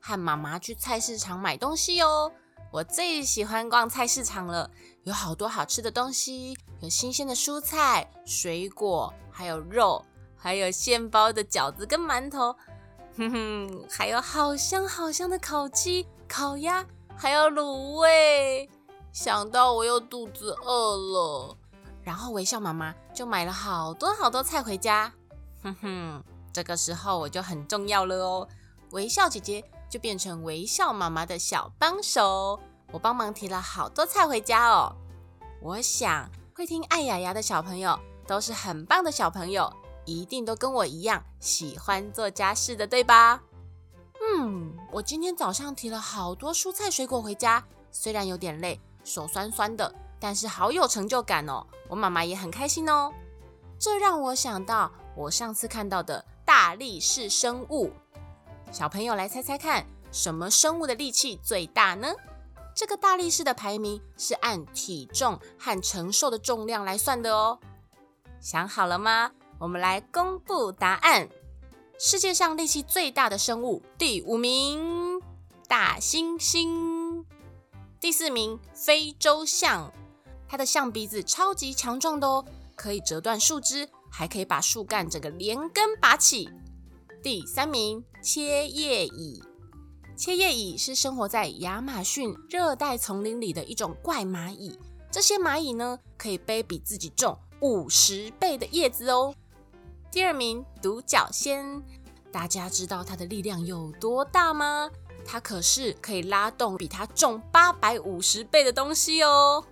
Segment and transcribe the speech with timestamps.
[0.00, 2.32] 和妈妈去菜市场买东西哦。
[2.70, 4.70] 我最喜欢逛菜市场了，
[5.04, 10.04] 有好多好吃的东西，有新鲜的蔬菜、水果，还有肉，
[10.36, 12.54] 还有现包的饺子跟馒头，
[13.16, 16.84] 哼哼，还有好香好香的烤鸡、烤鸭，
[17.16, 18.68] 还有卤味。
[19.10, 21.56] 想到我又肚子饿了，
[22.02, 25.10] 然后微笑妈妈就买了好多好多菜回家，
[25.62, 28.46] 哼哼，这个时候我就很重要了哦，
[28.90, 29.64] 微笑姐姐。
[29.88, 32.58] 就变成微笑妈妈的小帮手，
[32.92, 34.94] 我帮忙提了好多菜回家哦。
[35.62, 39.72] 我想会听爱牙牙的小朋友都是很棒的小朋友，
[40.04, 43.42] 一定都跟我一样喜欢做家事的，对吧？
[44.20, 51.66] 嗯，我今天早上提了好多蔬菜水果回家，虽然有点累，手酸酸的，但是好有成就感哦。
[51.88, 53.12] 我妈妈也很开心哦。
[53.78, 57.92] 这让我想到我上次看到的大力士生物。
[58.70, 62.14] 小朋友来猜猜看，什么生物的力气最大呢？
[62.74, 67.58] 这个大力士的排名是按体重和承受的重量来算的哦。
[68.40, 69.32] 想好了吗？
[69.58, 71.28] 我们来公布答案。
[71.98, 75.20] 世界上力气最大的生物，第五名
[75.66, 77.24] 大猩猩，
[77.98, 79.90] 第四名非洲象，
[80.46, 82.44] 它的象鼻子超级强壮的哦，
[82.76, 86.48] 可以折断树枝，还可以把树干整个连根拔起。
[87.20, 89.42] 第三名，切叶蚁。
[90.16, 94.78] 切叶蚁是生活在亚马逊热带丛林里的一种怪蚂蚁。
[95.10, 99.34] 这些蚂蚁呢，可以背比自己重五十倍的叶子哦。
[100.12, 101.82] 第二名，独角仙。
[102.30, 104.88] 大家知道它的力量有多大吗？
[105.26, 109.64] 它可是可以拉动比它重八百五十倍的东西哦。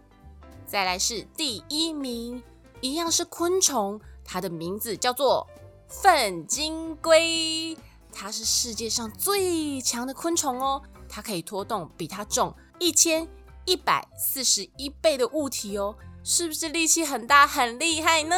[0.67, 2.43] 再来是第一名，
[2.81, 5.47] 一样是昆虫，它的名字叫做。
[5.89, 7.77] 粪金龟，
[8.13, 13.29] 它是世界上最强的昆虫哦，它可以拖动比它重一千
[13.65, 18.37] 一百四十一倍的物体哦，是不是力气很大很厉害呢？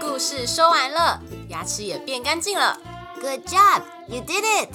[0.00, 2.80] 故事说完了，牙齿也变干净了
[3.20, 4.70] ，Good job, you did it！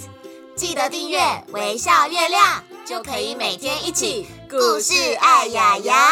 [0.56, 1.20] 记得订阅
[1.50, 6.03] 微笑月亮，就可以每天一起故事爱牙牙。